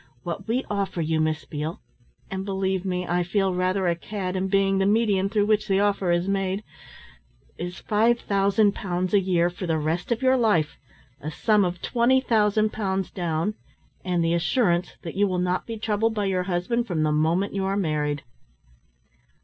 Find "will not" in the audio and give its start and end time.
15.27-15.67